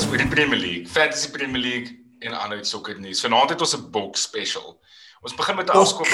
[0.00, 1.90] podcast oor die Premier League, Fantasy Premier League
[2.24, 3.20] en ander sokker nuus.
[3.20, 4.80] Vanaand het ons 'n box special.
[5.22, 6.06] Ons begin met 'n afskop.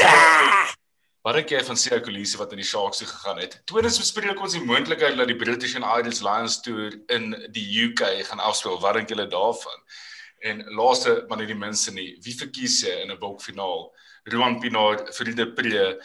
[1.23, 3.63] Wat dink jy van Sia Kolisi wat in die Sharks toe gegaan het?
[3.65, 8.27] Tweedens bespreek ons die moontlikheid dat die British and Irish Lions toer in die UK
[8.27, 8.81] gaan afspeel.
[8.81, 9.81] Wat dink julle daarvan?
[10.41, 13.95] En laaste maar nie die minste nie, wie verkies jy in 'n boksfinaal?
[14.25, 16.01] Roan Pinaar, Friede Pre,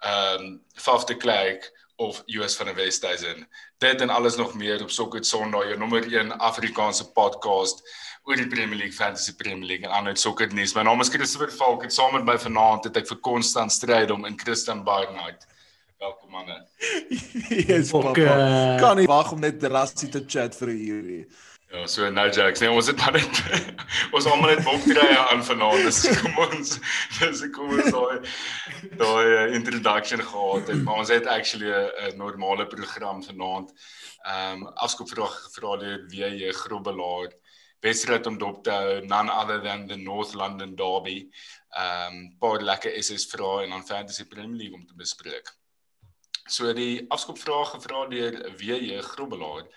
[0.00, 3.48] ehm um, Faf de Klerk of US van die Westhuizen.
[3.82, 7.82] Dit en alles nog meer op Sokker Sondag, jou nommer 1 Afrikaanse podcast
[8.22, 10.74] oor die Premier League, Fantasy Premier League en ander sokker nuus.
[10.76, 11.86] My naam is Christopher Falk.
[11.88, 15.46] Ek saam met my vanaand het ek vir konstant stryd om in Christian Barnard.
[15.98, 16.60] Welkom manne.
[17.68, 18.78] Yes, okay.
[18.78, 21.47] Kan nie wag om net rassie te chat vir 'n uur.
[21.68, 23.40] Ja, so nou Jacks, nee, ons het maar net
[24.16, 25.82] ons almal net bokdrye aan vanaand.
[25.84, 26.70] Dis kom ons
[27.18, 31.68] dis kom ons daai daai uh, introduction gehad het, maar ons het actually
[32.08, 33.74] 'n normale program vanaand.
[34.22, 37.36] Ehm um, afskopvraag gevra deur WJ Grobbelaar.
[37.84, 41.28] Wedstryd om dop te hou, none other than the North London Derby.
[41.76, 45.52] Ehm um, paar lekker SS vrae en dan Fantasy Premier League om te bespreek.
[46.48, 49.68] So die afskopvraag gevra deur WJ Grobbelaar.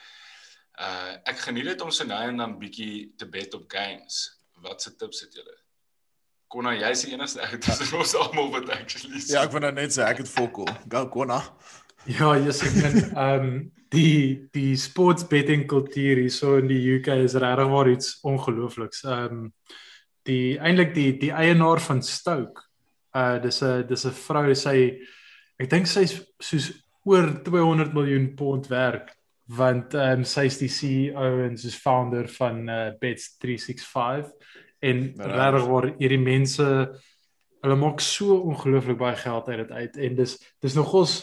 [0.81, 4.23] Uh ek geniet dit om so nou en dan bietjie te bet op games.
[4.61, 5.53] Wat se tips het julle?
[6.51, 9.93] Konna, jy's die enigste ou tussen ons almal wat actually Ja, ek wil nou net
[9.93, 10.69] sê ek het fokol.
[10.89, 11.39] Go Konna.
[12.09, 13.53] Ja, jy's ek net ehm um,
[13.91, 19.05] die die sports betting kultuur hier so in die UK is regtig waar iets ongeloofliks.
[19.05, 19.47] Ehm um,
[20.25, 22.65] die eintlik die die eienaar van Stoke.
[23.13, 24.77] Uh dis 'n dis 'n vrou sy
[25.59, 26.71] ek dink sy's soos
[27.05, 29.13] oor 200 miljoen pond werk
[29.57, 34.29] want ehm um, sy is die CEO en sy's founder van uh, Bet365
[34.79, 36.67] en regtig waar hierdie mense
[37.61, 41.15] hulle maak so ongelooflik baie geld uit dit uit en dis dis nogals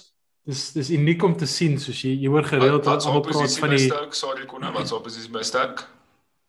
[0.48, 3.75] dis dis uniek om te sien soos jy jy hoor gereeld dat almal praat van
[3.75, 5.88] die Stoke sorry kon wat sou presies by Stoke?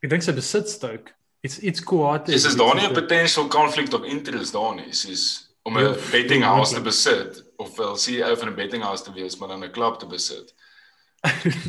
[0.03, 1.15] Ek dink sy besit Stoke.
[1.43, 4.89] It's it's quite Is is daar nie 'n potential conflict of interest daar nie?
[4.91, 9.03] Is om 'n ja, betting house te besit of wel CEO van 'n betting house
[9.03, 10.53] te wees maar dan 'n klub te besit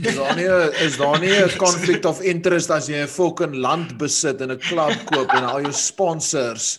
[0.07, 0.47] is daar nie
[0.87, 4.59] is daar nie 'n conflict of interest as jy 'n fucking land besit en 'n
[4.59, 6.79] klub koop en al jou sponsors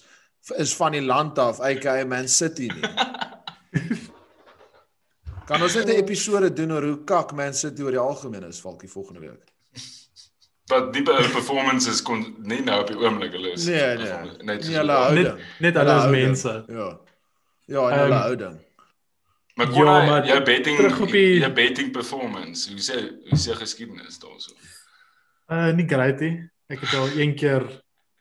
[0.58, 2.90] is van die land af, aka Man City nie.
[5.46, 8.62] Kan ons net 'n episode doen oor hoe kak Man City oor die algemeen is
[8.62, 9.52] valkie volgende week?
[10.72, 13.66] Wat die performances kon nie nou op die oomblik hulle is.
[13.66, 14.44] Nee, nee.
[14.48, 15.26] Net nie hulle houding.
[15.28, 16.64] Net, net hulle as mense.
[16.68, 17.00] Ja.
[17.66, 18.56] Ja, hulle um, houding.
[18.56, 18.71] Maar
[19.56, 20.78] kon ja, maar jou betting
[21.12, 21.40] die...
[21.42, 24.56] jou betting performance, hoe sê hoe sê geskiedenis daarso?
[25.52, 26.36] Uh nie great nie.
[26.72, 27.66] Ek het al een keer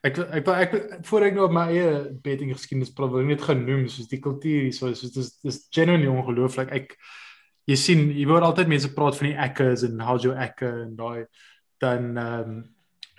[0.03, 1.89] ek ek ek, ek voor ek nou op my eie
[2.25, 6.73] betting geskiedenis probeer net genoem soos die kultuur hier so soos dis dis genuinely ongelooflik.
[6.75, 6.97] Ek
[7.69, 10.95] jy sien jy hoor altyd mense praat van die eckers en how's your ecker en
[10.99, 11.25] daai
[11.81, 12.61] dan ehm um,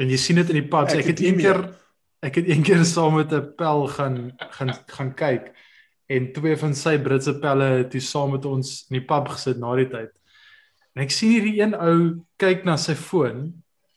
[0.00, 0.94] en jy sien dit in die pubs.
[0.96, 1.60] Ek, ek het een keer
[2.26, 4.16] ek het een keer saam met 'n pel gaan
[4.58, 5.52] gaan gaan kyk
[6.10, 9.60] en twee van sy Britse pelle het toe saam met ons in die pub gesit
[9.60, 10.12] na die tyd.
[10.92, 11.98] En ek sien hierdie een ou
[12.42, 13.48] kyk na sy foon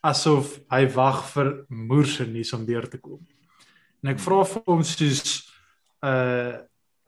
[0.05, 3.19] asof hy wag vir moerse nuus om deur te kom.
[4.03, 5.41] En ek vra vir hom soos
[6.05, 6.61] uh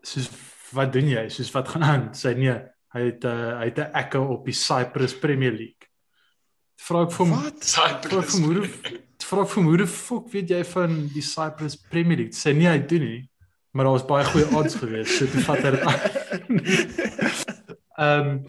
[0.07, 0.29] soos
[0.75, 1.23] wat doen jy?
[1.31, 2.03] Soos wat gaan aan?
[2.15, 2.55] Sy nee,
[2.95, 5.87] hy het uh, hy het 'n ekke op die Cyprus Premier League.
[6.79, 7.63] Vra ek vir hom wat?
[7.63, 8.37] Cyprus.
[9.27, 12.35] Vra ek vir moeder, fok weet jy van die Cyprus Premier League?
[12.37, 13.23] Sy nee, hy doen nie
[13.77, 15.19] maar daar was baie goeie odds geweest.
[15.19, 15.83] So toe vat hy dit.
[18.01, 18.41] Ehm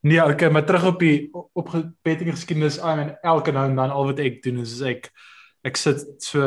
[0.00, 3.90] nee, okay, maar terug op die op betting geskiedenis aan en elke nou en dan
[3.90, 5.08] al wat ek doen is ek
[5.64, 6.40] ek sit so,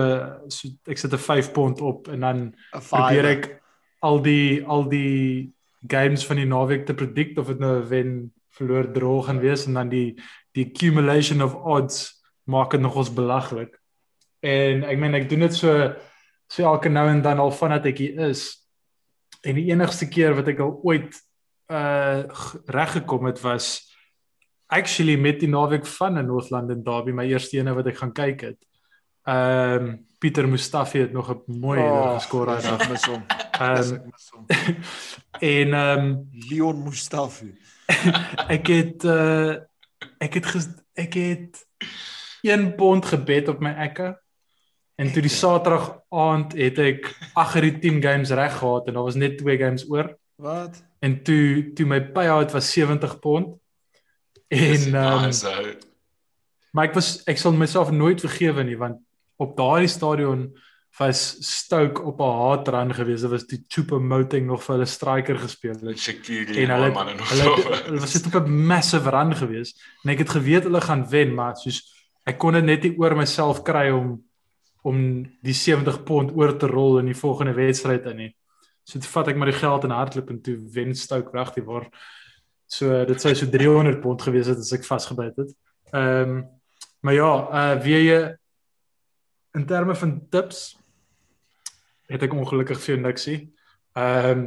[0.48, 2.56] so ek sit 'n 5 pond op en dan
[2.90, 3.62] probeer ek
[4.00, 5.54] al die al die
[5.88, 9.74] games van die naweek te predict of dit nou wen verloor droog gaan wees en
[9.74, 10.14] dan die
[10.54, 13.82] die accumulation of odds maak dit nogals belaglik.
[14.40, 15.74] En ek meen ek doen dit so
[16.52, 18.50] so elke nou en dan al vanat ek hier is
[19.48, 21.16] en die enigste keer wat ek al ooit
[21.72, 22.28] uh
[22.68, 23.70] reg gekom het was
[24.72, 28.14] actually met die naweek van in North London Derby my eerste ene wat ek gaan
[28.16, 28.60] kyk het.
[29.28, 33.24] Ehm um, Pieter Mustafi het nog 'n mooi oh, geskor daar af mis hom.
[33.60, 34.12] Ehm
[35.56, 37.56] en ehm um, Leon Mustafi.
[38.56, 39.56] ek het uh
[40.20, 41.66] ek het ges, ek het
[42.42, 44.21] 1 pond gebet op my ekke
[45.02, 49.08] En toe die Saterdag aand het ek agter die 10 games reg gehad en daar
[49.08, 50.12] was net 2 games oor.
[50.42, 50.78] Wat?
[51.02, 53.56] En toe toe my payout was 70 pond.
[54.48, 55.80] En ehm um,
[56.72, 59.02] Maar ek was ek sal myself nooit vergewe nie want
[59.42, 60.52] op daardie stadion
[61.00, 63.22] was Stoke op 'n hard run gewees.
[63.22, 66.00] Dit was die Chupa Moting nog vir hulle striker gespeel het.
[66.00, 67.56] Shakiri en hulle hulle,
[67.88, 69.74] hulle was dit op 'n massive run gewees.
[70.04, 71.82] En ek het geweet hulle gaan wen, maar soos
[72.24, 74.22] ek kon dit net nie oor myself kry om
[74.82, 75.02] om
[75.46, 78.32] die 70 pond oor te rol in die volgende wedstryd in nie.
[78.84, 81.66] So toe vat ek maar die geld en hardloop en toe wen Stoke reg die
[81.66, 81.88] waar.
[82.72, 85.56] So dit sou so 300 pond gewees het as ek vasgebyt het.
[85.94, 86.44] Ehm um,
[87.02, 87.30] maar ja,
[87.60, 88.20] uh wie jy
[89.58, 90.76] in terme van tips
[92.12, 93.40] het ek ongelukkig vir jou niksie.
[93.98, 94.44] Ehm um,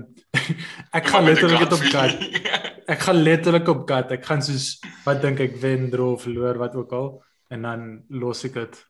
[0.99, 2.19] ek gaan letterlik dit op kat.
[2.85, 4.11] Ek gaan letterlik op kat.
[4.13, 4.75] Ek gaan soos
[5.07, 7.09] wat dink ek wen, draw verloor wat ook al
[7.55, 8.83] en dan los ek dit.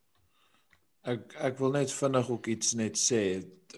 [1.05, 3.21] Ek ek wil net vinnig ook iets net sê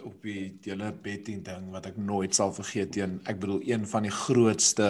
[0.05, 4.07] op die hele betting ding wat ek nooit sal vergeet teen ek bedoel een van
[4.07, 4.89] die grootste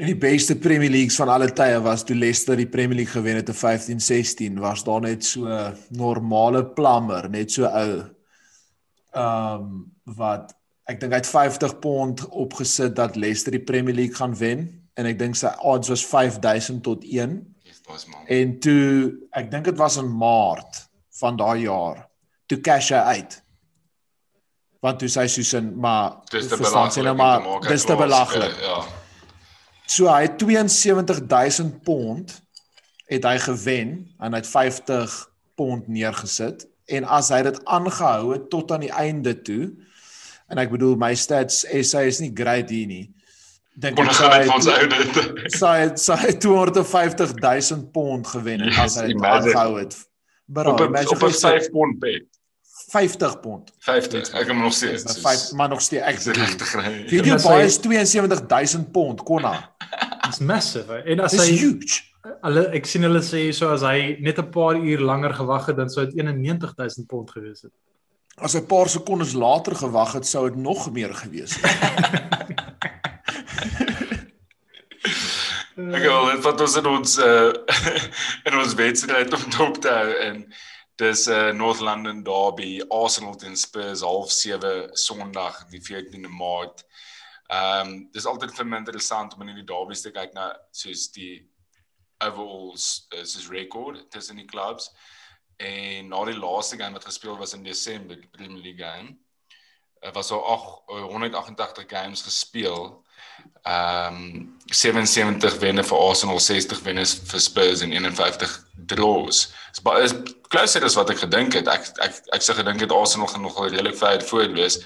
[0.00, 3.38] en die beste Premier Leagues van alle tye was toe Leicester die Premier League gewen
[3.38, 5.60] het in 15-16 was daar net so
[5.94, 7.92] normale plammer net so ou
[9.14, 9.86] ehm um,
[10.18, 10.56] wat
[10.90, 14.66] ek dink hy het 50 pond opgesit dat Leicester die Premier League gaan wen
[14.98, 17.38] en ek dink sy odds was 5000 tot 1
[17.90, 18.26] was man.
[18.26, 20.84] En toe ek dink dit was in Maart
[21.20, 22.06] van daai jaar,
[22.48, 23.36] toe cash hy uit.
[24.80, 28.56] Want toe sy Susan, maar Dis te verstaan sy nou maar dis te belaglik.
[28.64, 28.80] Ja.
[29.90, 32.32] So hy het 72000 pond
[33.10, 35.14] het hy gewen en hy het 50
[35.58, 39.72] pond neergesit en as hy dit aangehou het tot aan die einde toe
[40.50, 43.06] en ek bedoel my stats SA is nie great hier nie.
[43.78, 45.48] Dink Kon ek hy- van ons oude.
[45.48, 49.96] sy het sy het 250 000 pond gewen en Yes, as hy dit aangehou het.
[50.46, 52.26] Bro, Op imagine op 'n vir sy 5 pond bet.
[52.90, 53.70] 50 pond.
[53.78, 54.32] 50.
[54.34, 55.04] Ek het hom nog steeds.
[55.04, 57.06] Dis 5 maar nog steeds ek regtig ry.
[57.08, 59.70] Weet jy sy- baie is 72000 pond konna?
[60.26, 61.02] Dis massive.
[61.06, 62.02] En as hy huge.
[62.42, 65.76] hulle ek sien hulle sê so as hy net 'n paar uur langer gewag het
[65.76, 67.72] dan sou dit 91000 pond gewees het.
[68.36, 71.64] As hy 'n paar sekondes later gewag het, sou dit nog meer gewees het.
[75.80, 77.52] Ek wil dit wat ons in ons uh
[78.48, 80.42] in ons wedstryd om dop te hou en
[81.00, 86.84] dis uh, North London derby Arsenal teen Spurs half 7 Sondag die 14de Maart.
[87.48, 90.50] Ehm um, dis altyd vir my interessant om in die derbies te kyk na
[90.82, 91.40] soos die
[92.20, 94.90] overalls uh, soos record tussen die clubs
[95.60, 99.16] en na die laaste game wat gespeel was in Desember die Premier League game
[100.04, 103.00] uh, was daar ag 188 games gespeel
[103.62, 108.52] Ehm um, 77 wenne vir Arsenal, 60 wenne vir Spurs en 51
[108.86, 109.40] draws.
[109.72, 110.14] Dis baie is
[110.48, 111.68] closer as wat ek gedink het.
[111.68, 114.78] Ek ek ek sê gedink het Arsenal gaan nogal redelik ver voor wees.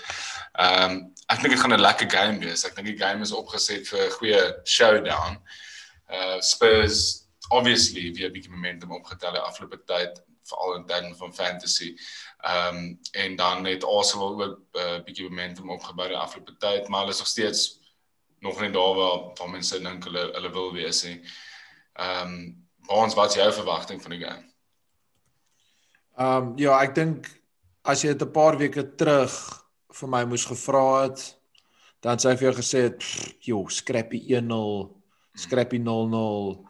[0.54, 0.96] Ehm um,
[1.32, 2.64] ek dink dit gaan 'n lekker game wees.
[2.64, 5.38] Ek dink die game is opgeset vir 'n goeie showdown.
[6.08, 11.34] Uh Spurs obviously weer 'n bietjie momentum opgetel die afgelope tyd veral in terme van
[11.34, 11.94] fantasy.
[12.42, 16.88] Ehm um, en dan het Arsenal ook 'n uh, bietjie momentum opgebou die afgelope tyd,
[16.88, 17.83] maar hulle is nog steeds
[18.44, 21.18] nog nie daar waar waar mense dink hulle hulle wil wees nie.
[21.94, 24.44] Ehm um, Baans, wat is jou verwagting van die game?
[26.20, 27.30] Ehm um, ja, ek dink
[27.82, 29.32] as jy dit 'n paar weke terug
[29.94, 31.22] vir my moes gevra het,
[32.02, 35.02] dan sou ek vir jou gesê het, "Pff, "Jo, scrappy 1-0,
[35.34, 36.68] scrappy 0-0."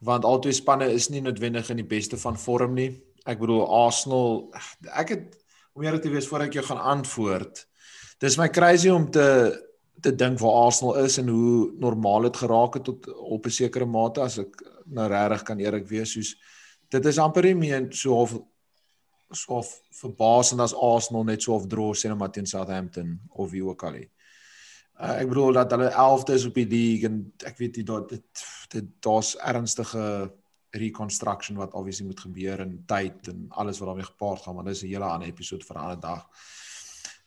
[0.00, 3.02] Want albei spanne is nie noodwendig in die beste van vorm nie.
[3.26, 4.52] Ek bedoel Arsenal,
[4.94, 5.36] ek het
[5.74, 7.66] om eerlik te wees voor ek jou gaan antwoord.
[8.18, 9.67] Dis my crazy om te
[10.00, 13.86] te dink waar Arsenal is en hoe normaal dit geraak het tot op 'n sekere
[13.86, 16.36] mate as ek nou regtig kan eerlik wees soos
[16.88, 18.38] dit is amper nie meer so half
[19.32, 23.64] so half verbasend as Arsenal net so of draw sien maar teen Southampton of wie
[23.64, 23.92] ook al.
[23.92, 24.08] nie.
[24.98, 28.08] Uh, ek bedoel dat hulle 11de is op die league en ek weet nie dat
[28.08, 30.32] dit dit daar's ernstige
[30.74, 34.82] reconstruction wat obviously moet gebeur in tyd en alles wat daarmee gepaard gaan, maar dis
[34.82, 36.26] 'n hele ander episode vir 'n ander dag.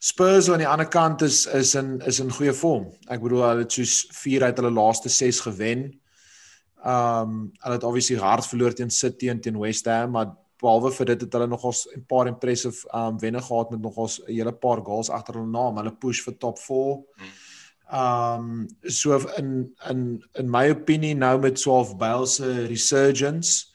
[0.01, 2.87] Spurs aan die ander kant is is in is in goeie vorm.
[3.13, 5.83] Ek bedoel hulle het soos 4 uit hulle laaste 6 gewen.
[6.81, 11.11] Um hulle het obviously hard verloor teen City en teen West Ham, maar behalwe vir
[11.11, 14.81] dit het hulle nogals 'n paar impressive um wenne gehad met nogals 'n hele paar
[14.81, 15.77] goals agter hulle naam.
[15.77, 16.97] Hulle push vir top 4.
[17.93, 23.65] Um so in in in my opinie nou met Swaff Bale se resurgence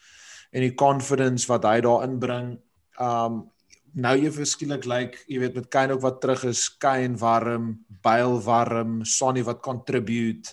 [0.51, 2.59] en die confidence wat hy daar inbring,
[2.99, 3.47] um
[3.97, 7.71] nou jy verskillik lyk, like, jy weet met Kane ook wat terug is, Kane warm,
[8.05, 10.53] Bale warm, Sonny wat contribute.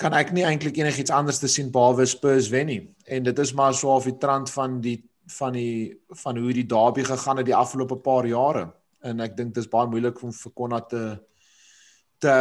[0.00, 2.80] Kan ek nie eintlik enigiets anders te sien behalwe Spurs wen nie.
[3.06, 5.02] En dit is maar so half die trant van die
[5.38, 8.66] van die van hoe die derby gegaan het die afgelope paar jare.
[9.04, 11.04] En ek dink dis baie moeilik om vir Konna te
[12.24, 12.34] te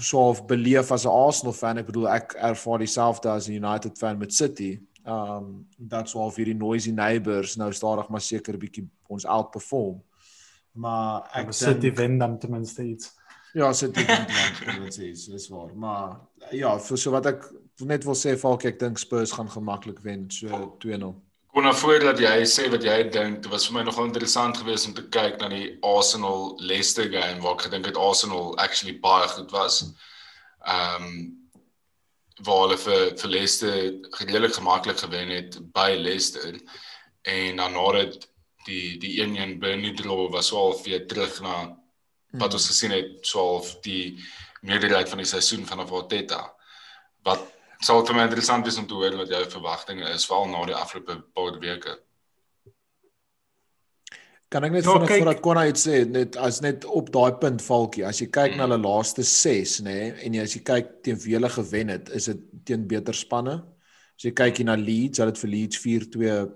[0.00, 1.78] so half beleef as 'n Arsenal fan.
[1.78, 4.80] Ek bedoel ek ervaar dieselfde as 'n United fan met City.
[5.06, 10.02] Um that's all vir die noisy neighbours nou stadig maar seker 'n bietjie ons outperform.
[10.72, 13.18] Maar ek Ek City dink wen dan ten minste iets.
[13.52, 14.26] Ja, sit dit in
[14.60, 15.74] provinsies, dis waar.
[15.74, 16.20] Maar
[16.54, 17.48] ja, vir so wat ek
[17.82, 21.10] net wil sê Falk, ek dink Spurs gaan gemaklik wen, so 2-0.
[21.50, 24.86] Kon nou voordat jy sê wat jy dink, dit was vir my nogal interessant geweest
[24.86, 29.26] om te kyk na die Arsenal Leicester game waar ek gedink het Arsenal actually baie
[29.34, 29.82] goed was.
[30.62, 31.20] Ehm um,
[32.46, 33.76] waar hulle vir vir Leicester
[34.20, 36.56] redelik gemaklik gewen het by Leicester
[37.22, 38.26] en dan nadat
[38.66, 41.56] die die 1-1 Burnley draw was wel weer terug na
[42.40, 44.16] wat ons gesien het swaalf die
[44.62, 46.42] meerderheid van die seisoen van Arteta.
[47.26, 47.42] Wat
[47.80, 50.76] sal vir my interessant wees om te hoor wat jou verwagtinge is veral na die
[50.76, 51.96] afgelope paar weke.
[54.50, 57.62] Kan ek net Ja, vinnig voordat Konna iets sê, net as net op daai punt
[57.62, 58.70] valkie, as jy kyk na Mm.
[58.72, 62.08] hulle laaste 6, nê, nee, en jy as jy kyk teen wie hulle gewen het,
[62.10, 63.62] is dit teen beter spanne.
[64.16, 66.50] As jy kyk hier na Leeds, hulle het vir Leeds 4-2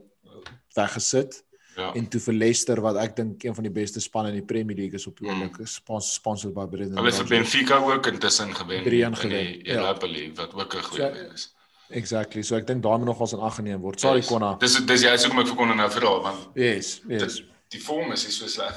[0.76, 1.42] weggesit
[1.76, 1.92] Ja.
[1.94, 4.76] en toe vir Leicester wat ek dink een van die beste spanne in die Premier
[4.76, 5.42] League is op die Mm.
[5.42, 6.96] oomblik, is spons- sponsored by Brendan.
[6.98, 7.26] Hulle het vir.
[7.38, 9.74] Benfica ook intussen gewen 3-1 in die gewen, ja.
[9.76, 11.54] Europa League wat ook 'n goeie So- wen is.
[11.90, 12.42] Exactly.
[12.42, 14.00] So ek dink daai moet nogals in ag geneem word.
[14.00, 14.26] Sorry Yes.
[14.28, 14.56] Konna.
[14.58, 17.22] Dis dis jy kom ek vir Konna nou vra want Yes, yes.
[17.36, 18.76] dit- die vorm is nie so sleg.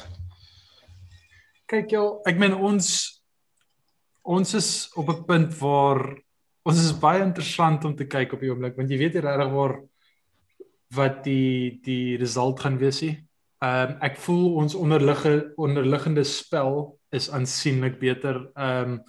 [1.67, 3.17] Kyk jou, ek meen ons
[4.27, 6.17] ons is op 'n punt waar
[6.67, 9.53] ons is baie interessant om te kyk op die oomblik want jy weet nie regtig
[9.53, 9.79] waar
[10.95, 13.15] wat die die result gaan wees nie.
[13.63, 18.51] Ehm um, ek voel ons onderliggende onderliggende spel is aansienlik beter.
[18.55, 19.01] Ehm um,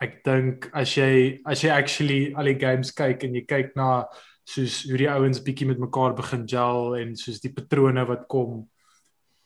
[0.00, 4.06] ek dink as jy as jy actually al die games kyk en jy kyk na
[4.48, 8.64] soos hoe die ouens bietjie met mekaar begin gel en soos die patrone wat kom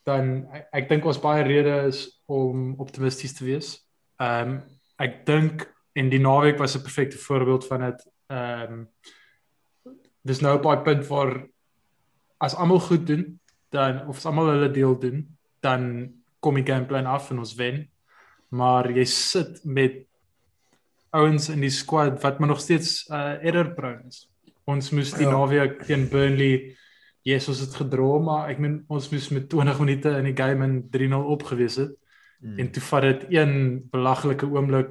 [0.05, 3.75] dan ek, ek dink ons baie redes is om optimisties te wees.
[4.21, 4.57] Ehm um,
[4.95, 5.65] ek dink
[5.99, 7.99] en die naweek was 'n perfekte voorbeeld van dit.
[8.31, 8.87] Ehm um,
[10.23, 11.47] dis nou op daai punt waar
[12.37, 17.05] as almal goed doen, dan of as almal hulle deel doen, dan kom die gameplan
[17.05, 17.89] af en ons wen.
[18.49, 20.05] Maar jy sit met
[21.09, 24.29] ouens in die squad wat maar nog steeds uh error prone is.
[24.65, 25.31] Ons moes die ja.
[25.31, 26.75] naweek teen Burnley
[27.25, 30.65] Yes, ons het gedroom, maar ek meen ons moes met 20 minute in die game
[30.67, 31.95] in 3-0 opgewees het
[32.45, 32.59] Mm.
[32.59, 33.53] en toe vat dit een
[33.91, 34.89] belaglike oomblik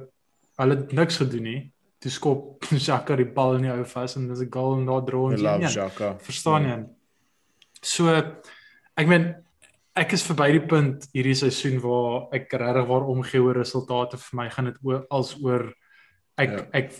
[0.59, 1.61] hulle het niks gedoen nie.
[2.03, 5.05] Toe skop Xhaka die bal in die ou vas en dis 'n goal en daar
[5.05, 5.71] draw I ons.
[5.71, 6.15] Xhaka.
[6.19, 6.77] Verstaan jy?
[7.81, 8.09] So
[8.97, 9.35] ek meen
[9.95, 14.35] ek is verby die punt hierdie seisoen waar ek regtig waar omgee oor resultate vir
[14.35, 15.71] my gaan dit oor als oor
[16.37, 16.67] ek ja.
[16.73, 16.91] ek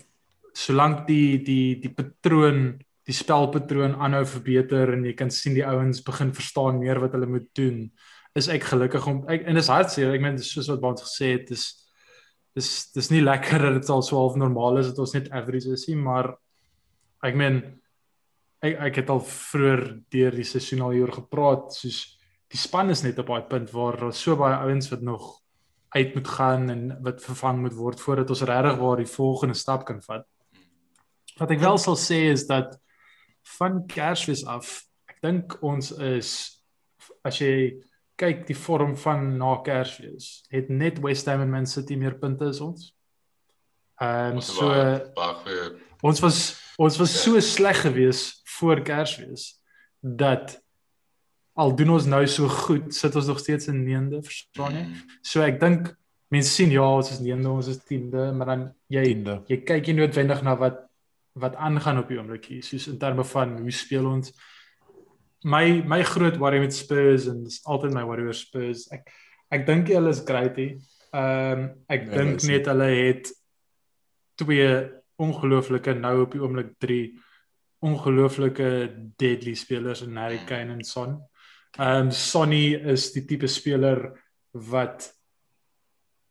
[0.54, 6.02] solank die die die patroon die spelpatroon aanhou verbeter en jy kan sien die ouens
[6.06, 7.84] begin verstaan meer wat hulle moet doen
[8.36, 11.46] is ek gelukkig om ek en dis hartseer ek meen soos wat Bond gesê het
[11.52, 11.68] dis
[12.56, 15.72] dis dis nie lekker dat dit al so half normaal is dat ons net average
[15.76, 16.34] is nie maar
[17.24, 17.62] ek meen
[18.66, 22.02] ek ek het al vroeër deur die seisoen al hieroor gepraat soos
[22.52, 25.34] die span is net op daai punt waar daar so baie ouens wat nog
[25.96, 29.86] uit moet gaan en wat vervang moet word voordat ons regtig waar die volgende stap
[29.88, 30.26] kan vat.
[31.36, 32.76] Wat ek wel sal sê is dat
[33.58, 36.30] van Kersfees af, ek dink ons is
[37.26, 37.76] as jy
[38.18, 42.48] kyk die vorm van na Kersfees, het net West Ham en Man City meer punte
[42.50, 42.92] as ons.
[44.00, 44.68] Ehm um, Ons so
[45.16, 45.66] baie
[46.04, 46.38] ons was
[46.78, 47.20] ons was Ja.
[47.24, 49.54] so sleg geweest voor Kersfees
[50.00, 50.58] dat
[51.56, 54.82] al doen ons nou so goed, sit ons nog steeds in 9de, verstaan jy?
[54.84, 55.14] Mm.
[55.24, 55.94] So ek dink
[56.28, 59.38] mense sien ja, ons is 9de, ons is 10de, maar dan jy Tiende.
[59.48, 60.82] jy kyk nie noodwendig na wat
[61.36, 64.32] wat aangaan op die oomblik hier, soos in terme van hoe speel ons.
[65.44, 68.86] My my groot worry met Spurs en dis altyd my worry oor Spurs.
[68.94, 69.10] Ek
[69.52, 70.78] ek dink hulle is great hier.
[71.12, 73.30] Ehm um, ek Nee, dink net hulle het
[74.40, 74.68] twee
[75.22, 77.00] ongelooflike nou op die oomblik 3
[77.86, 78.68] ongelooflike
[79.20, 81.18] deadly spelers in Harry Kane en Son.
[81.76, 84.08] Ehm um, Sonny is die tipe speler
[84.52, 85.12] wat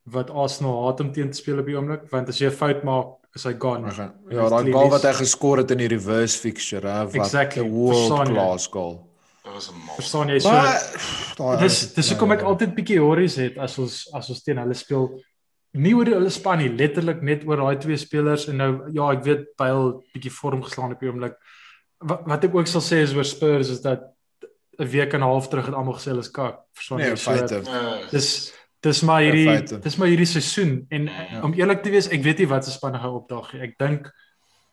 [0.05, 2.83] wat Arsenal haat om teen te speel op die oomblik want as jy 'n fout
[2.83, 3.89] maak is hy gone.
[3.91, 4.09] Okay.
[4.29, 7.69] Ja, daai goal wat hy geskor het in die reverse fixture, hè, wat Exactly, 'n
[7.71, 8.33] world verstaan jy?
[8.33, 9.09] class goal.
[9.43, 9.95] Dit was 'n mal.
[9.95, 10.49] Verstaan jy so?
[10.49, 12.45] Maar Dis dis hoekom ek ja.
[12.45, 15.21] altyd bietjie horries het as ons as ons teen hulle speel.
[15.73, 19.23] Nie oor hulle span nie, letterlik net oor daai twee spelers en nou ja, ek
[19.23, 21.35] weet Bale bietjie vorm geslaan op die oomblik.
[21.99, 24.01] Wat, wat ek ook sal sê is oor Spurs is dat
[24.79, 26.59] 'n week en 'n half terug het almal gesê hulle is kak.
[26.73, 27.15] Verstaan Nee, jy?
[27.15, 27.61] So, feite.
[27.65, 27.99] Ja.
[28.11, 28.53] Dis
[28.85, 31.41] dis maar Ja, hierdie dis maar hierdie seisoen en Ja.
[31.43, 33.61] om eerlik te wees, ek weet nie wat se spanne gaan opdaag nie.
[33.65, 34.11] Ek dink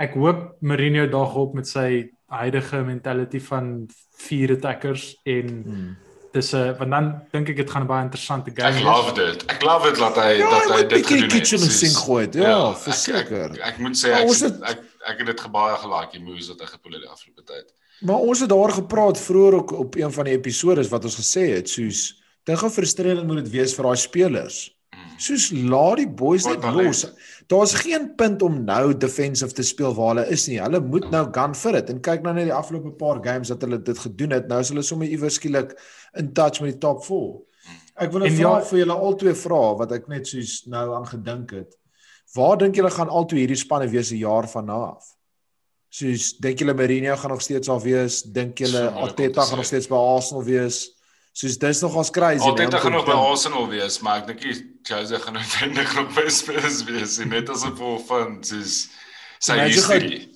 [0.02, 3.86] ek hoop Mourinho daag op met sy huidige mentality van
[4.26, 5.96] vier attackers en Hmm.
[6.32, 9.12] dis 'n uh, want dan dink ek dit gaan 'n baie interessante game Ek love
[9.14, 9.44] dit.
[9.50, 11.32] Ek love dit dat hy Ja, dat hy dit gedoen het.
[11.32, 12.28] kitchen Soos- sink gooi.
[12.32, 13.50] Ja, ek- verseker.
[13.52, 14.78] Ek, ek moet sê ek ek, het- ek
[15.10, 17.72] ek het dit gebaie gelaik die moves wat hy gepoel het die afgelope tyd.
[18.02, 21.54] Maar ons het daar gepraat vroeër ook op een van die episode wat ons gesê
[21.54, 24.56] het, soos dink hoe frustrerend moet dit wees vir daai spelers.
[24.92, 25.18] Mm.
[25.18, 27.04] Soos laat die boys net los.
[27.48, 30.58] Daar's geen punt om nou defensive te speel waar hulle is nie.
[30.60, 31.90] Hulle moet nou gun vir dit.
[31.90, 34.48] En kyk nou net die afgelope paar games dat hulle dit gedoen het.
[34.48, 35.74] Nou is hulle sommer iewers skielik
[36.18, 37.40] in touch met die top 4.
[37.96, 40.94] Ek wil 'n En vraag ja- vir julle albei vra wat ek net soos nou
[40.94, 41.74] aan gedink het.
[42.34, 45.04] Waar dink julle gaan albei hierdie spanne wees 'n jaar van nou af?
[45.90, 48.22] Soos dink julle Mourinho gaan nog steeds daar wees?
[48.22, 50.96] Dink julle Arteta gaan nog steeds by Arsenal wees?
[51.32, 52.44] Soos dis nogals crazy.
[52.44, 53.26] Altyd nee, om gaan nog by dink.
[53.30, 57.64] Arsenal wees, maar ek dink nie Jose gaan uiteindelik nog by Spurs wees net as
[57.64, 58.88] 'n gevolg van soos
[59.38, 60.28] sy Imagine history.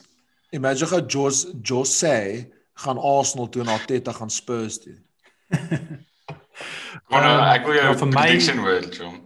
[0.52, 4.96] Imagine gou Jos Jose gaan Arsenal toe en Arteta gaan Spurs toe.
[7.06, 9.20] Kom nou, Ehm, ek wil jou ja, vir my- prediction hoor, Jom.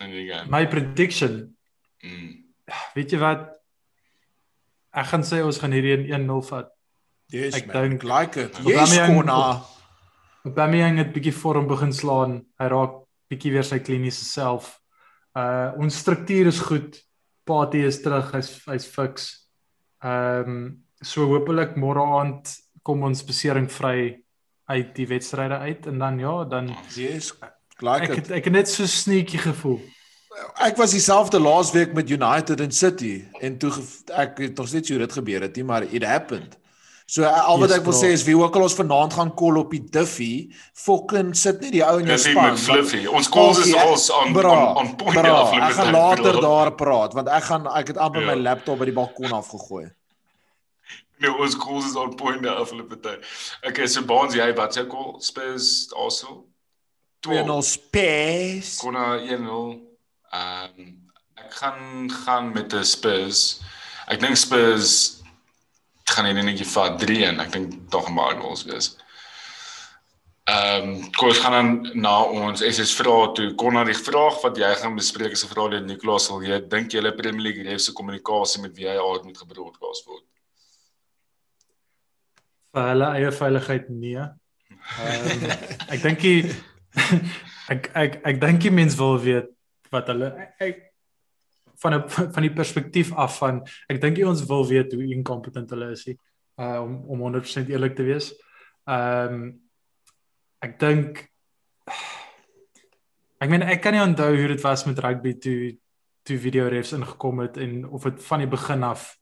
[0.00, 0.50] In die game.
[0.50, 1.56] My prediction,
[2.02, 2.44] Mm.
[2.94, 3.52] weet jy wat?
[4.92, 6.68] Ek gaan sê ons gaan hierdie in 1-0 vat.
[7.28, 8.58] Yes, Ek dink- like it.
[8.64, 9.62] Yes, Kona.
[10.46, 12.38] Aubameyang het bietjie vorm begin slaan.
[12.60, 13.00] Hy raak
[13.30, 14.76] bietjie weer sy kliniese self.
[15.36, 17.00] Uh ons struktuur is goed.
[17.46, 18.30] Party is terug.
[18.34, 19.30] Hy's hy's fiks.
[20.04, 20.60] Ehm um,
[21.02, 22.54] so hopelik môre aand
[22.86, 24.22] kom ons besering vry
[24.70, 27.32] uit die wedstryde uit en dan ja, dan Yes,
[27.82, 29.80] like ek het, ek het net so sneaky gevoel.
[30.64, 33.72] Ek was dieselfde laasweek met United en City en toe
[34.14, 36.56] ek het nog steeds hoe dit gebeur het nie, maar it happened.
[37.06, 39.60] So al wat Yes, ek wil sê is wie ook al ons vanaand gaan call
[39.60, 42.48] op die Duffy, fucking sit net die ou in jou Dis span.
[42.50, 43.04] met Fluffy.
[43.06, 47.44] Ons calls is ons on, on point afloop Ek gaan later daar praat want ek
[47.46, 48.34] gaan ek het amper Ja.
[48.34, 49.86] my laptop by die balkon afgegooi.
[51.18, 53.22] Nee, ons calls is on point afloop tyd.
[53.64, 56.42] Okay, so Baans jy wat sê call Spurs Arsenal?
[57.24, 58.76] 2-0 Spurs.
[58.82, 59.78] Konna 1-0.
[60.34, 60.92] Ehm
[61.38, 63.60] ek gaan gaan met die Spurs.
[64.10, 65.15] Ek dink Spurs
[66.16, 67.42] gaan hierdie netjie vat 3-1.
[67.44, 68.94] Ek dink tog 'n baie goals wees.
[70.46, 73.48] Ehm um, kos gaan dan na ons SS vrae toe.
[73.54, 76.92] Konna die vraag wat jy gaan bespreek is 'n vraag deur Nicolas sal jy dink
[76.92, 80.24] julle Premier League ref se kommunikasie met VAR moet gebroadcast word?
[82.76, 84.24] vir hulle eie veiligheid nee.
[85.02, 85.44] Ehm
[85.94, 86.40] ek dink die
[87.72, 89.48] ek ek ek dink die mens wil weet
[89.94, 90.28] wat hulle
[90.60, 90.85] ek
[91.82, 95.90] van 'n van die perspektief af van ek dink ons wil weet hoe incompetent hulle
[95.90, 96.18] is nie
[96.58, 98.32] uh, om om 100% eerlik te wees.
[98.84, 99.52] Ehm
[100.64, 101.18] ek dink
[103.38, 105.76] ek meen ek kan nie onthou hoe dit was met rugby toe
[106.26, 109.12] toe video refs ingekom het en of dit van die begin af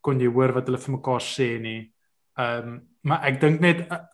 [0.00, 1.92] kon jy hoor wat hulle vir mekaar sê nie.
[2.38, 4.04] Ehm um, maar ek dink net uh,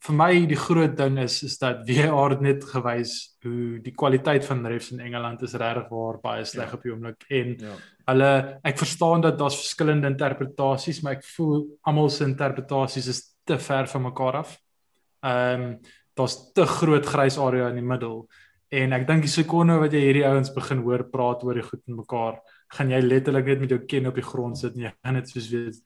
[0.00, 4.44] vir my die groot ding is is dat VAR het net gewys hoe die kwaliteit
[4.48, 6.74] van refs in Engeland is regtig waar baie sleg Ja.
[6.76, 7.74] op die oomblik en Ja.
[8.08, 13.58] hulle ek verstaan dat daar's verskillende interpretasies maar ek voel almal se interpretasies is te
[13.58, 14.58] ver van mekaar af.
[15.22, 15.78] Ehm um,
[16.16, 18.26] daar's te groot grys area in die middel
[18.70, 21.80] en ek dink die sekonde wat jy hierdie ouens begin hoor praat oor die goed
[21.86, 22.40] met mekaar,
[22.72, 25.28] gaan jy letterlik net met jou ken op die grond sit en jy gaan net
[25.28, 25.76] soos weet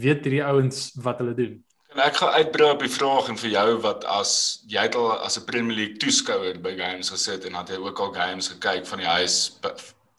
[0.00, 1.62] weet hierdie ouens wat hulle doen.
[1.90, 4.32] En ek gaan uitbrei op die vraag en vir jou wat as
[4.70, 8.12] jy al as 'n Premier League toeskouer by games gesit en het jy ook al
[8.14, 9.58] games gekyk van die huis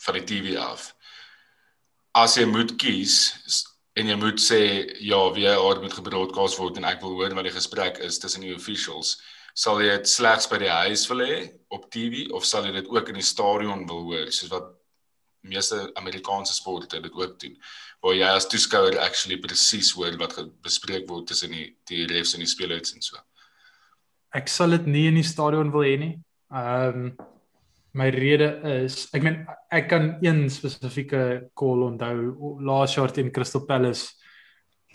[0.06, 0.94] van die TV af.
[2.14, 3.16] As jy moet kies
[3.96, 4.60] en jy moet sê
[5.00, 8.56] ja, VAR moet gebroadcast word en ek wil hoor wat die gesprek is tussen die
[8.56, 9.22] officials,
[9.56, 12.88] sal jy dit slegs by die huis wil hê op TV of sal jy dit
[12.88, 14.81] ook in die stadion wil hoor soos wat
[15.42, 17.58] meeste Amerikaanse sporte dit ook doen
[18.02, 22.42] waar jy as toeskouer actually presies hoor wat bespreek word tussen die die refs en
[22.42, 23.18] die spelers en so.
[24.34, 26.16] Ek sal dit nie in die stadion wil hê nie.
[26.54, 27.12] Ehm
[27.94, 28.48] my rede
[28.86, 29.42] is, ek meen
[29.76, 34.14] ek kan een spesifieke call onthou laas jaar teen Crystal Palace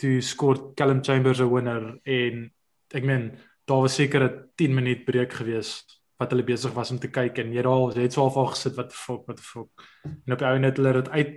[0.01, 2.51] toe skoor Callum Chambers 'n winner en
[2.95, 3.37] ek meen
[3.69, 5.85] daar was seker 'n 10 minuut breek gewees
[6.21, 8.95] wat hulle besig was om te kyk en jy daar het so al gesit wat
[8.97, 11.33] fuck wat fuck en op die ou net hulle dit uit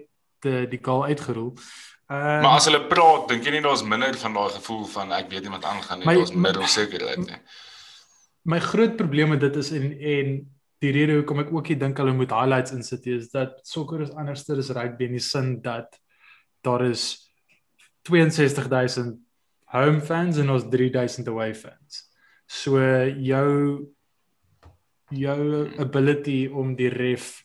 [0.46, 1.50] die, die goal uitgerol.
[2.10, 5.28] Ehm Maar as hulle praat, dink jy nie daar's minder van daai gevoel van ek
[5.34, 7.42] weet nie wat aangaan nie, daar's minder onsekerheid nie.
[8.50, 10.38] my groot probleem met dit is en en
[10.80, 14.16] die rede hoekom ek ook nie dink hulle moet highlights insit is dat sokker is
[14.16, 16.00] anderster as rugby in die sin dat
[16.64, 17.28] daar is
[18.08, 19.20] 62000
[19.76, 22.06] home fans en ons 3000 away fans.
[22.48, 22.80] So
[23.22, 23.92] jou
[25.16, 27.40] jou ability om die ref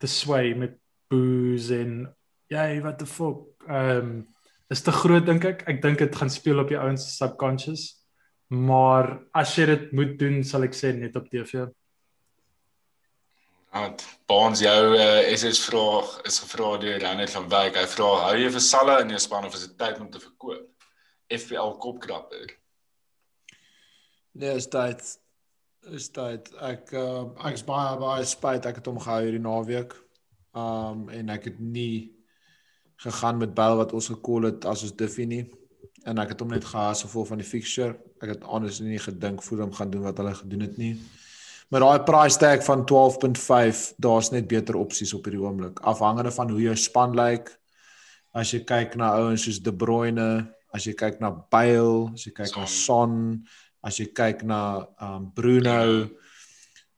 [0.00, 0.78] te sway met
[1.12, 2.04] boos en
[2.52, 4.14] jy wat the fuck ehm um,
[4.72, 5.62] is te groot dink ek.
[5.68, 7.84] Ek dink dit gaan speel op die ouens subconscious.
[8.48, 11.66] Maar as jy dit moet doen, sal ek sê net op TV.
[13.74, 17.80] Want Baans jou uh, SS vraag is gevra deur Reinhard van Wyk.
[17.80, 20.22] Hy vra hou jy vir Salle in jou span of is dit tyd om te
[20.22, 20.70] verkoop?
[21.34, 22.52] FPL kopkrapper.
[24.38, 25.02] Nee, is tyd.
[25.92, 29.96] Is dit ek uh, ek's baie baie spyt ek het hom gehou hierdie naweek.
[30.54, 32.14] Um en ek het nie
[33.02, 35.44] gegaan met Bell wat ons gekol het as ons Diffie nie
[36.04, 37.96] en ek het hom net gehad so vol van die fixture.
[38.22, 40.94] Ek het honestly nie gedink hom gaan doen wat hulle gedoen het nie.
[41.72, 46.52] Maar daai price tag van 12.5, daar's net beter opsies op hierdie oomblik afhangende van
[46.52, 47.48] hoe jou span lyk.
[48.36, 50.44] As jy kyk na ouens soos De Bruyne,
[50.74, 52.60] as jy kyk na Bale, as jy kyk Son.
[52.60, 53.16] na Son,
[53.84, 54.60] as jy kyk na
[55.02, 56.08] um Bruno,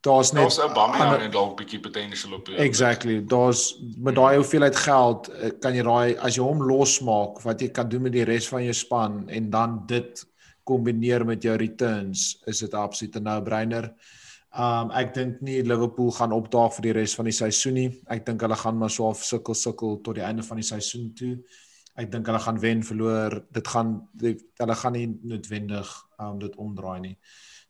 [0.06, 2.48] daar's net daar's Aubameyang en dalk bietjie potential op.
[2.62, 3.18] Exactly.
[3.26, 7.72] Daar's met daai hoeveelheid geld eh, kan jy daai as jy hom losmaak wat jy
[7.74, 10.24] kan doen met die res van jou span en dan dit
[10.66, 13.90] kombineer met jou returns, is dit absoluut 'n no-brainer.
[14.56, 17.90] Um ek dink nie Liverpool gaan opdaag vir die res van die seisoen nie.
[18.08, 21.12] Ek dink hulle gaan maar so af sukkel sukkel tot die einde van die seisoen
[21.14, 21.36] toe.
[21.96, 23.38] Ek dink hulle gaan wen verloor.
[23.56, 27.16] Dit gaan hulle gaan nie noodwendig um dit omdraai nie.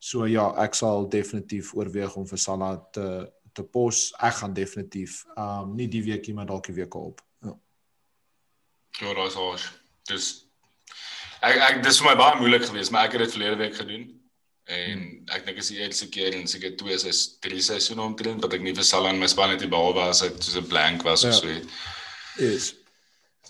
[0.02, 3.06] So ja, ek sal definitief oorweeg om vir Salah te
[3.56, 4.10] te pos.
[4.20, 7.22] Ek gaan definitief um nie die weekie maar dalk die week op.
[7.46, 7.54] Ja.
[9.00, 9.70] Ja, dit is
[10.10, 10.28] dis
[11.46, 14.08] ek ek dis vir my baie moeilik geweest, maar ek het dit verlede week gedoen.
[14.66, 18.56] En ek dink is die eerste keer in seker 2 is 3 seisoene omtrent wat
[18.58, 21.06] ek nie vir Salah in my span het die bal was uit so 'n blank
[21.06, 21.30] was ja.
[21.30, 21.70] of so iets.
[22.42, 22.74] Is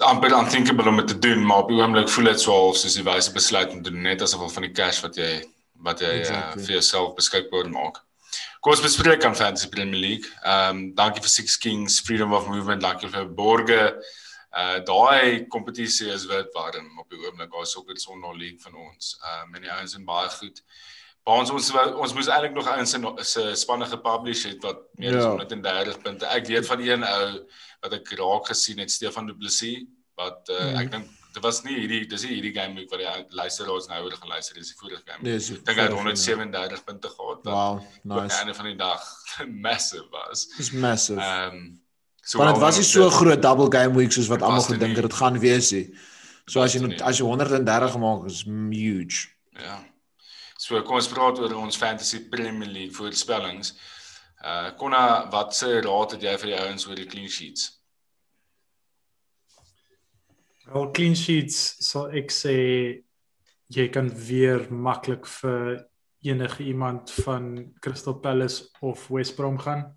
[0.04, 2.96] amper unthinkable om dit te doen, maar op die oomblik voel dit so half soos
[2.98, 5.30] die wyse besluit om te doen net asof van die cash wat jy
[5.86, 6.60] wat jy exactly.
[6.60, 8.00] uh, vir jouself beskikbaar maak.
[8.60, 10.30] Kom ons bespreek aan Fantasy Premier League.
[10.42, 13.82] Ehm um, dankie vir Six Kings Freedom of Movement, dankie vir Borge.
[14.56, 19.16] Uh daai kompetisie is wat waarin op die oomblik daar sokker sonder league van ons.
[19.22, 20.62] Ehm um, en die ouens is baie goed.
[21.26, 25.24] Ons ons ons moes eintlik nog ouens se se spanne gepublish het wat meer as
[25.24, 25.32] ja.
[25.34, 26.26] 130 punte.
[26.26, 27.30] Ek weet van een ou
[27.84, 29.84] wat ek raak gesien het Stefan Du Plessis
[30.16, 30.80] wat uh, mm.
[30.80, 33.98] ek dink dit was nie hierdie dis nie hierdie game week wat die luisteraars nou
[34.06, 35.20] oor geluister het dis die vorige game.
[35.26, 37.42] Nee, ek dink hy het 137 punte gehad.
[37.44, 38.20] Wow, nice.
[38.20, 39.08] Aan die einde van die dag
[39.66, 40.46] massive was.
[40.56, 41.20] Dis massive.
[41.20, 41.66] Ehm um,
[42.26, 45.06] so Want dit was nie so groot double game week soos wat almal gedink het
[45.06, 45.84] dit gaan wees nie.
[46.50, 49.28] So as jy as jy 130 gemaak is huge.
[49.60, 49.76] Ja.
[50.58, 53.76] So kom ons praat oor ons fantasy Premier League voorspellings.
[54.44, 57.70] Uh Konna, wat se raad het jy vir die ouens oor die clean sheets?
[60.74, 62.56] Al clean sheets so ek sê
[63.72, 65.86] jy kan weer maklik vir
[66.26, 69.88] enige iemand van Crystal Palace of West Brom gaan.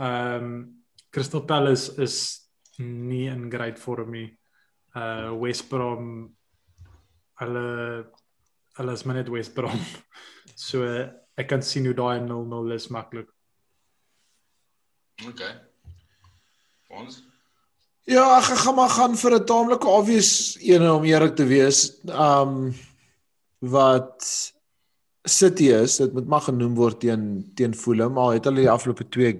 [0.00, 0.74] Ehm um,
[1.10, 4.28] Crystal Palace is nie in great vorm nie.
[4.94, 6.28] Uh West Brom
[7.40, 7.66] hulle
[8.78, 9.78] hulle is maar net West Brom.
[10.58, 10.82] So
[11.38, 13.28] ek kan sien hoe daai 0-0 is maklik.
[15.26, 15.42] OK.
[16.88, 17.22] Ons
[18.08, 21.98] Ja, ek gaan maar gaan vir 'n taamlike obvious een om eerlik te wees.
[22.08, 22.74] Um
[23.58, 24.24] wat
[25.28, 29.08] City is, dit moet maar genoem word teen teen Fulham, maar het hulle die afgelope
[29.08, 29.36] 2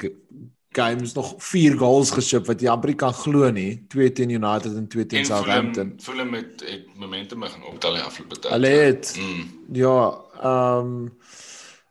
[0.76, 3.86] games nog 4 goals geskep wat jy amper kan glo nie.
[3.88, 5.94] 2 teen United en 2 teen Southampton.
[6.00, 8.50] Fulham het het momentum gaan optel die afgelope tyd.
[8.52, 9.44] Hulle het mm.
[9.72, 9.98] ja,
[10.42, 11.16] ehm um,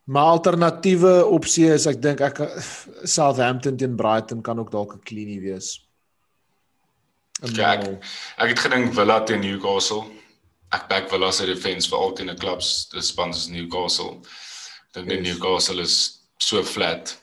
[0.08, 2.39] maar alternatiewe opsie is ek dink ek
[3.04, 5.84] Southampton teen Brighton kan ook dalk 'n cleanie wees.
[7.43, 8.00] Ek
[8.38, 10.06] ek het gedink Villa teen Newcastle.
[10.72, 14.22] Ek back Villa se defense vir altyd 'n klubs, dis span is Newcastle.
[14.93, 15.24] Dink yes.
[15.28, 17.17] Newcastle is so flat.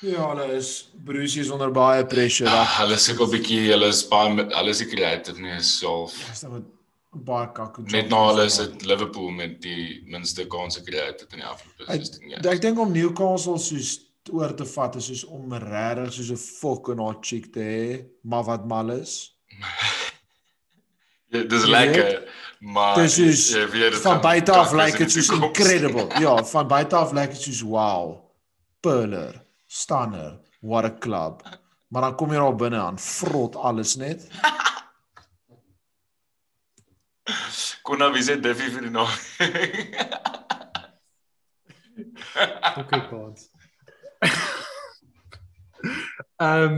[0.00, 2.48] Ja, hulle is Bruce is onder baie pressure.
[2.48, 6.12] Ja, hulle sukkel 'n bietjie, hulle is baie hulle is creative nie self.
[6.20, 6.77] Ja, dit is
[7.10, 7.86] baie kakkie.
[7.92, 11.86] Net nou hulle is dit Liverpool met die minste kans gekry het in die afgelope
[11.88, 12.34] seisoen.
[12.34, 12.42] Ja.
[12.52, 13.94] Ek dink om Newcastle soos
[14.28, 18.44] oor te vat is soos om regtig soos 'n fucking hot chick te hê, maar
[18.44, 19.34] wat mal is.
[21.32, 22.28] ja, dis lekker.
[22.60, 26.08] Maar dis is ja, van buite af lyk like dit soos incredible.
[26.20, 28.18] Ja, van buite af lyk like dit soos wow.
[28.80, 29.44] Perler.
[29.66, 31.42] Stanner, what a club.
[31.88, 34.28] Maar dan kom jy daar binne aan, vrot alles net.
[37.88, 39.12] Kon nou wie sê Duffy vir die nog.
[42.78, 43.40] Okay, God.
[46.44, 46.74] Ehm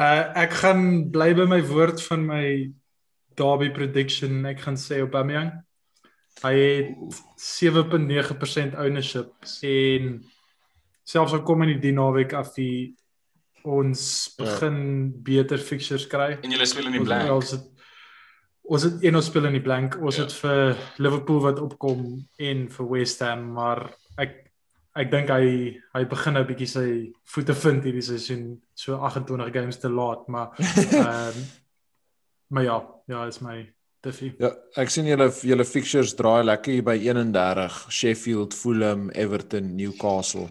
[0.00, 2.46] uh ek gaan bly by my woord van my
[3.36, 4.46] Derby prediction.
[4.48, 5.52] Ek gaan sê Aubameyang.
[6.40, 10.22] Hy het 7.9% ownership en
[11.04, 12.94] selfs al kom in die naweek af die
[13.60, 14.44] ons ja.
[14.44, 15.20] begin ja.
[15.28, 16.38] beter fixtures kry.
[16.40, 17.28] En julle speel in die blank.
[17.34, 17.68] Ons het
[18.70, 19.96] ons het een ons speel in die blank.
[19.98, 20.26] Ons ja.
[20.26, 22.04] het vir Liverpool wat opkom
[22.38, 23.88] en vir West Ham, maar
[24.20, 24.38] ek
[24.98, 25.50] ek dink hy
[25.94, 26.86] hy begin nou bietjie sy
[27.32, 31.42] voete vind hierdie seisoen, so 28 games te laat, maar ehm um,
[32.50, 33.60] maar ja, ja, is my
[34.02, 34.32] Duffy.
[34.40, 34.48] Ja,
[34.80, 37.76] ek sien julle julle fixtures draai lekker hier by 31.
[37.94, 40.48] Sheffield, Fulham, Everton, Newcastle.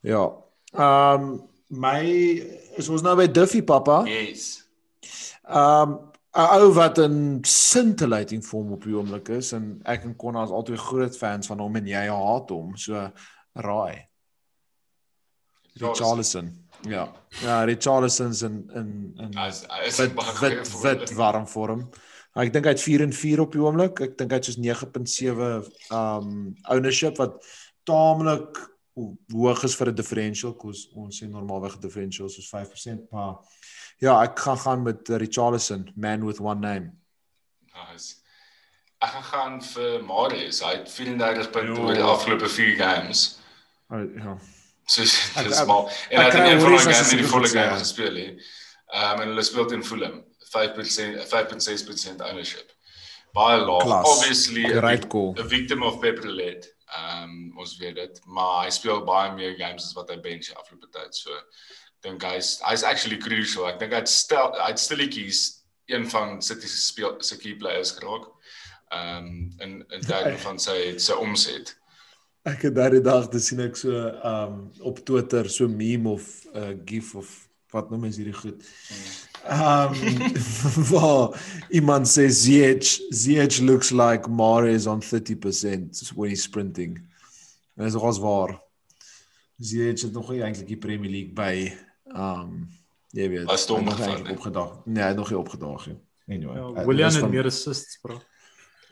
[0.00, 0.24] Ja.
[0.72, 1.34] Ehm um,
[1.74, 2.00] my
[2.78, 4.02] is ons nou by Duffy pappa.
[4.08, 4.64] Yes.
[5.44, 6.02] Ehm um,
[6.34, 10.50] 'n ou wat in scintillating vorm op die oomblik is en ek en Konna is
[10.50, 12.76] altyd groot fans van hom en jy haat hom.
[12.76, 13.10] So
[13.54, 14.08] raai.
[15.78, 16.50] Richarlison.
[16.88, 17.06] Ja.
[17.42, 21.88] Ja, Richarlison's in in in As as wit wit wit warm vir hom.
[22.34, 24.00] Ek dink hy het 4 en 4 op die oomblik.
[24.02, 27.38] Ek dink hy het soos 9.7 um ownership wat
[27.86, 28.58] taamlik
[28.94, 33.38] hoog is vir 'n differential kos ons sê normaalweg 'n differential soos 5%, maar
[33.98, 36.92] ja, ek gaan gaan met Richarlison, man with one name.
[37.74, 38.16] Nice.
[38.98, 40.62] Ek gaan gaan vir Marius.
[40.64, 43.24] Hy het 34 punte oor die afgelope 4 games.
[43.92, 44.38] Oh, ja.
[44.86, 47.56] So dis maar en hy het in een van daai games nie die volle sê,
[47.56, 47.80] game ja.
[47.80, 48.30] gespeel nie.
[48.92, 50.22] Ehm en hulle speel teen Fulham.
[50.54, 52.72] 5% 5.6% ownership.
[53.34, 53.82] Baie laag.
[53.82, 54.08] Klas.
[54.10, 55.32] Obviously 'n Great call.
[55.34, 56.68] 'n victim of Pep Roulette.
[56.94, 60.52] Ehm um, ons weet dit, maar hy speel baie meer games as wat hy bench
[60.54, 61.16] afgelope tyd.
[61.16, 61.30] So
[62.04, 63.66] dink hy's hy's actually crucial.
[63.68, 65.44] Ek dink hy't stel hy't stilletjies
[65.92, 68.28] een van City se speel se key players geraak.
[68.92, 71.74] Ehm um, in in terme van sy sy omset.
[72.44, 76.60] Ek het daardie dag te sien ek so um op Twitter so meme of 'n
[76.60, 77.32] uh, gif of
[77.74, 78.60] wat noem mens hierdie goed.
[79.50, 79.96] Um
[80.92, 81.34] waar
[81.70, 87.00] iemand sê ZH ZH looks like Mario on 30% when he's sprinting.
[87.76, 88.60] En dis nogals waar.
[89.58, 91.72] ZH het nog nie eintlik die Premier League by
[92.14, 92.68] um
[93.14, 93.44] jy weet.
[93.44, 94.36] Was het nog omgevat, eintlik nee.
[94.36, 94.70] opgedaag.
[94.84, 95.98] Nee, hy het nog nie opgedaag nie.
[96.26, 96.56] Anyway.
[96.56, 98.20] Ja, uh, William het meer assists, bro.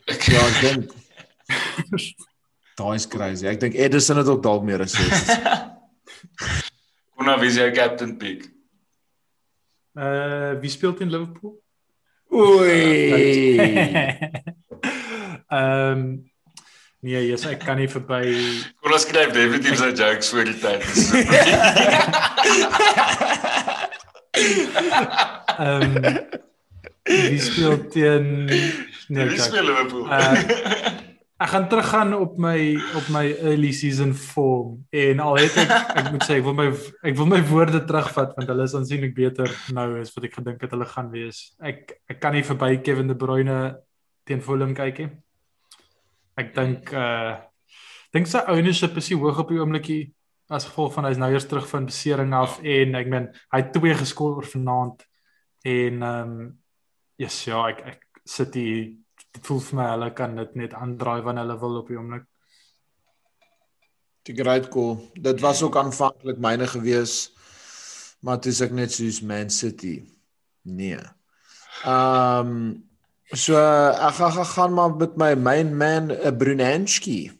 [0.33, 0.91] Ja, ek dink
[2.75, 3.45] Daai is crazy.
[3.47, 5.29] Ek dink Edison het ook dalk meer assists.
[7.13, 8.49] Kom nou wie is jou captain pick?
[9.93, 11.55] Uh wie speel teen Liverpool?
[12.33, 13.57] Oei.
[15.53, 16.32] Ehm
[17.03, 18.23] nee, yes, ek kan nie verby
[18.81, 20.83] Kom ons skryf definitief sy jokes voor die tyd.
[25.59, 25.97] ehm
[27.03, 30.05] wie speel teen nee, Wie speel Liverpool?
[30.07, 31.01] Uh,
[31.43, 36.05] Ek gaan teruggaan op my op my early season form en al het ek ek
[36.13, 36.67] moet sê ek wil my
[37.03, 40.63] ek wil my woorde terugvat want hulle is aansienlik beter nou as wat ek gedink
[40.63, 41.41] het hulle gaan wees.
[41.59, 43.57] Ek ek kan nie verby Kevin De Bruyne
[44.23, 45.09] teen Fulham kyk nie.
[46.39, 47.39] Ek dink uh
[48.13, 50.03] dink sy ownership is nie hoog op die oomblikie
[50.53, 53.71] as gevolg van hy's nou eers terug van besering af en ek meen hy het
[53.73, 55.01] twee geskor vanaand
[55.65, 56.51] en ehm um,
[57.17, 58.83] yes ja ek ek sit hier
[59.33, 62.25] dit voel vir my hulle kan dit net aandraai wanneer hulle wil op die oomblik.
[64.27, 64.99] Die great goal.
[65.19, 67.33] Dit was ook aanvanklik myne gewees.
[68.23, 69.97] Maar toe is ek net soos Man City.
[70.63, 71.01] Nee.
[71.83, 72.65] Ehm um,
[73.33, 77.31] so ek gaan gaan gaan maar met my main man uh, Brunanski.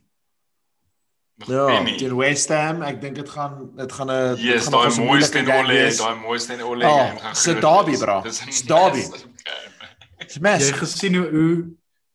[1.48, 2.82] Ja, teen West Ham.
[2.82, 6.54] Ek dink dit gaan dit gaan 'n Yes, daai 'n mooiste en Ole, daai mooiste
[6.54, 7.36] en Ole Oh, game gaan.
[7.36, 8.22] se groot derby, bro.
[8.22, 9.04] Dis 'n Se derby.
[10.28, 10.68] Dis mes.
[10.70, 11.56] Jy gesien hoe hoe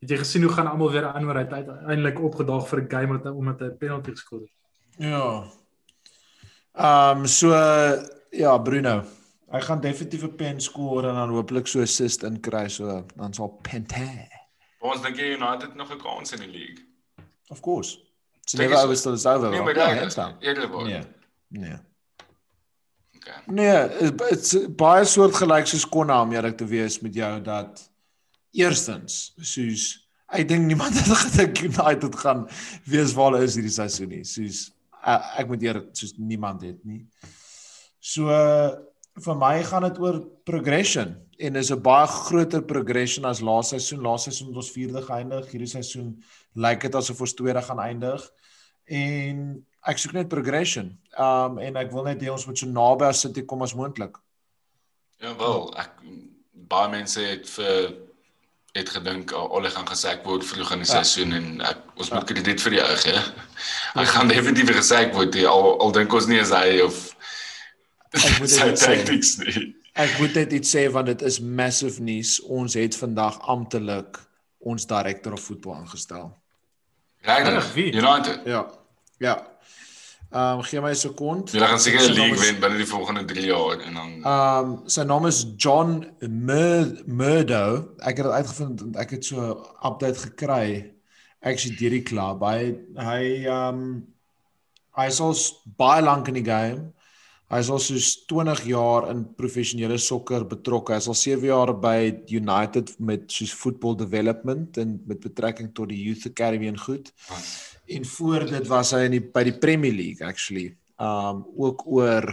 [0.00, 3.18] het jy gesien hoe gaan almal weer aan oor hy uiteindelik opgedaag vir 'n game
[3.18, 4.50] wat omdat hy 'n penalty geskor het.
[4.98, 5.44] Ja.
[6.74, 7.48] Ehm um, so
[8.30, 9.02] ja, Bruno.
[9.52, 13.32] Hy gaan definitief 'n pen skoor en dan hopelik so assist in kry so dan
[13.34, 14.28] sal Pente.
[14.80, 16.84] Ons dink jy United nog 'n kans in die league.
[17.48, 17.96] Of course.
[18.42, 18.84] It's Dink never jy so?
[18.84, 19.50] over till it's over.
[19.50, 20.34] Nee, maar Ja, hands down.
[20.40, 20.86] eerder word.
[20.86, 21.02] Nee.
[21.48, 21.76] Nee.
[23.16, 23.34] Okay.
[23.46, 27.90] Nee, dit's baie soortgelyk soos Konna om eerlik te wees met jou dat
[28.52, 32.48] eerstens soos ek dink niemand het gedink United gaan
[32.84, 34.24] wees waar hulle is hierdie seisoen nie.
[34.24, 34.70] Soos
[35.06, 37.06] uh, ek moet eerlik soos niemand het nie.
[38.00, 38.28] So
[39.24, 44.02] vir my gaan dit oor progression en is 'n baie groter progression as laaste seisoen.
[44.02, 46.22] Laaste seisoen het ons 4de geëindig, hierdie seisoen
[46.54, 48.30] lyk dit asof ons tweede gaan eindig.
[48.86, 50.98] En ek soek net progression.
[51.18, 54.16] Um en ek wil net hê ons moet so naby as City kom as moontlik.
[55.20, 55.90] Ja wel, ek
[56.68, 57.94] baie mense het vir
[58.76, 61.02] het gedink oh, Ole gaan gesek word vroeg in die Ja.
[61.02, 63.20] seisoen en ek ons moet krediet vir die ou gee.
[63.94, 67.16] Hy gaan definitief gesek word hier, al al dink ons nie is hy of
[68.10, 69.74] Ek moet dit tactics nie.
[69.98, 72.38] Ek moet net iets sê want dit is massive nuus.
[72.46, 74.20] Ons het vandag amptelik
[74.58, 76.30] ons director of voetbal aangestel.
[77.26, 77.72] Regtig?
[77.74, 77.92] Wie?
[77.92, 78.40] United.
[78.46, 78.66] Ja.
[79.18, 79.36] Ja.
[80.30, 81.50] Um gee my 'n sekond.
[81.50, 85.02] Julle gaan seker naam league wen binne die volgende 3 jaar en dan Um sy
[85.02, 87.88] naam is John Mur Murdo.
[87.98, 90.92] Ek het dit uitgevind want ek het so 'n update gekry
[91.40, 92.42] actually deur die klub.
[92.42, 94.06] Hy hy um
[94.98, 95.34] hy is al
[95.76, 96.92] baie lank in die game.
[97.48, 100.92] Hy is al soos 20 jaar in professionele sokker betrokke.
[100.92, 105.88] Hy is al 7 jaar by United met soos football development en met betrekking tot
[105.88, 107.08] die youth academy en goed.
[107.88, 110.74] En voor dit was hy in die by die Premier League actually.
[111.00, 112.28] Um ook oor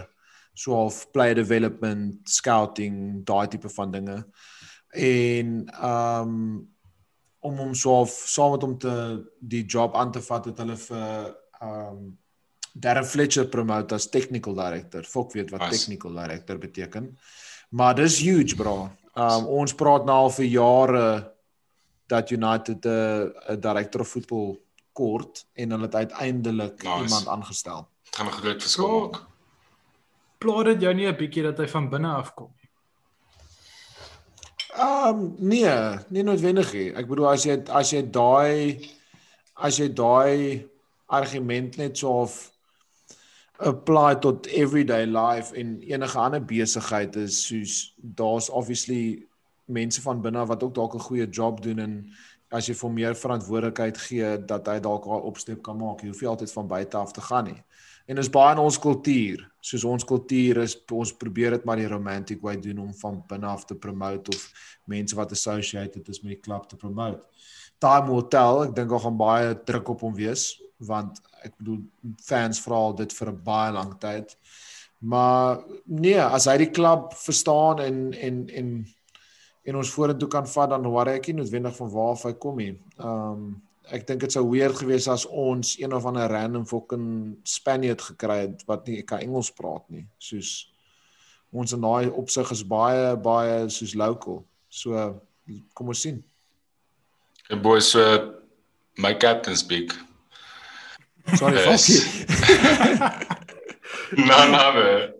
[0.55, 4.19] so half player development, scouting, daai tipe van dinge.
[4.91, 6.35] En um
[7.45, 8.99] om hom so half saam met hom te
[9.39, 12.05] die job aan te vat het hulle vir um
[12.77, 15.03] Darren Fletcher promote as technical director.
[15.03, 15.77] Fok weet wat Nice.
[15.79, 17.17] technical director beteken.
[17.69, 18.89] Maar dis huge bro.
[19.15, 21.31] Um ons praat nou al vir jare
[22.07, 24.57] dat United 'n 'n director of voetbal
[24.93, 27.03] kort en hulle het uiteindelik Nice.
[27.03, 27.87] iemand aangestel.
[28.03, 29.21] Dit gaan 'n groot verskil So- maak.
[30.37, 32.69] Plaat dit jou nie 'n bietjie dat hy van binne af kom nie.
[34.77, 36.89] Um nee, nie noodwendig nie.
[36.93, 38.89] Ek bedoel as jy as jy daai
[39.55, 40.65] as jy daai
[41.07, 42.51] argument net so of
[43.57, 49.27] apply tot everyday life en enige ander besigheid is soos daar's obviously
[49.65, 51.93] mense van binne wat ook dalk 'n goeie job doen en
[52.51, 56.03] as jy vir meer verantwoordelikheid gee dat hy dalk daai opstap kan maak.
[56.03, 57.63] Jy hoef nie altyd van buite af te gaan nie.
[58.07, 59.41] En dis baie in ons kultuur.
[59.65, 63.47] Soos ons kultuur is ons probeer dit maar die romantic way doen om van binne
[63.47, 64.45] af te promote of
[64.85, 67.23] mense wat associated is met die klub te promote.
[67.79, 68.67] Time will tell.
[68.67, 71.81] Ek dink daar gaan baie druk op hom wees want ek bedoel
[72.25, 74.35] fans vra al dit vir 'n baie lang tyd.
[74.99, 78.69] Maar nee, as hy die klub verstaan en en en
[79.65, 82.75] en ons vorentoe kan vat dan worry ek nie noodwendig van waar hy kom nie.
[82.97, 83.61] Um
[83.93, 88.39] ek dink dit sou weird gewees as ons een of ander random fucking Spaniard gekry
[88.47, 90.07] het wat nie kan Engels praat nie.
[90.17, 90.71] Soos
[91.53, 94.43] ons in daai opsig is baie baie soos local.
[94.69, 95.21] So
[95.73, 96.23] kom ons sien.
[97.49, 98.01] En boys, so
[98.97, 99.93] my captain speak.
[101.33, 101.57] Sorry,
[104.17, 105.13] None other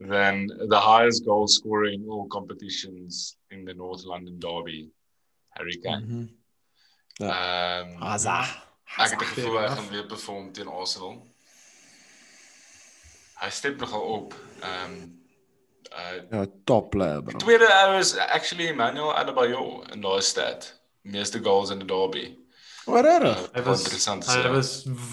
[0.00, 4.90] than the highest goal scorer in all competitions in the North London Derby,
[5.50, 6.04] Harry Kane.
[6.06, 6.28] Mhm.
[7.20, 8.40] Ehm Asa.
[8.98, 11.26] ek het gevoel hy gaan weer perform teen Arsenal.
[13.40, 14.34] Hy stap nogal op.
[14.60, 14.94] Ehm
[15.92, 17.38] uh Ja, top player bro.
[17.38, 20.80] tweede ou is actually Emmanuel Adebayor in daai stat.
[21.02, 22.38] Meeste goals in die derby.
[22.86, 23.38] Wat reg?
[23.54, 24.50] Hy was interessant te hy sê.
[24.54, 24.70] was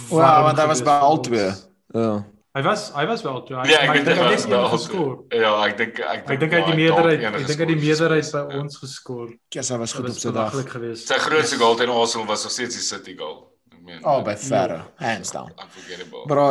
[0.10, 1.52] Wow, want hy was by al twee.
[1.94, 2.24] Ja.
[2.58, 3.58] Hy was hy was wel toe.
[3.60, 5.18] Hy, Ja, ek maar dink hy het wel geskoor.
[5.30, 7.76] Ja, ek dink ek Ek dink hy het die ja, meerderheid ek dink hy die
[7.84, 8.62] meerderheid by Ja.
[8.64, 9.28] ons geskoor.
[9.54, 10.56] Kies hy was goed op sy dag.
[11.04, 13.52] Sy grootste goal teen Arsenal was nog steeds die City goal.
[13.72, 14.00] Ek meen.
[14.04, 15.52] Oh, by verre, hands down.
[15.62, 16.24] Unforgettable.
[16.26, 16.48] Bro,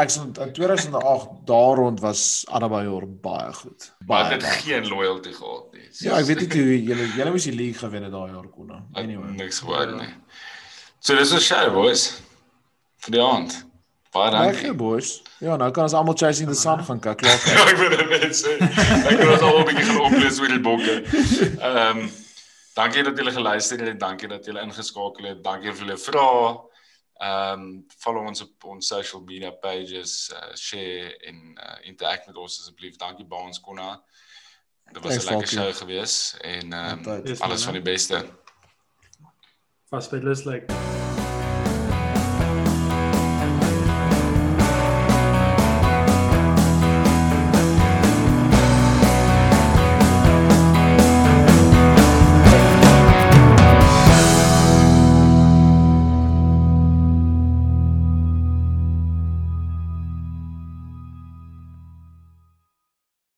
[0.00, 3.90] ek sê in 2008 daar rond was Adebayor baie goed.
[4.06, 4.38] maar Baie.
[4.38, 4.62] dit baie.
[4.64, 5.88] geen loyalty gehad nie.
[6.00, 8.72] Ja, ek weet nie hoe julle julle moes die league gewen het daai jaar kon.
[8.94, 9.30] Anyway.
[9.36, 10.08] niks gehoor nie.
[11.00, 12.20] So dis 'n show boys.
[13.00, 13.66] Vir die aand.
[14.12, 14.74] Baie Dankie dankie.
[14.74, 15.22] boys.
[15.38, 17.16] Ja, nou kan ons almal chasing the sun gaan kyk.
[17.22, 17.38] Klaar.
[17.46, 18.56] Ja, ek wil net sê.
[18.58, 20.96] Ek wil ons al 'n bietjie gaan oplees oor die bokke.
[21.70, 22.10] Ehm
[22.74, 24.00] dankie dat julle geluister het.
[24.00, 25.42] Dankie dat julle ingeskakel het.
[25.44, 26.58] Dankie vir julle vrae.
[27.20, 32.36] Ehm um, follow ons op ons social media pages, uh, share en uh, interact met
[32.36, 32.96] ons asseblief.
[32.96, 34.02] Dankie Baans Konna.
[34.92, 38.24] Dit was 'n lekker show geweest en ehm um, alles man, van die beste.
[39.90, 40.70] Vas by Lus like